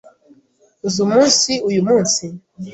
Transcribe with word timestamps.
Uzi 0.87 0.99
umunsi 1.07 1.51
uyumunsi? 1.69 2.23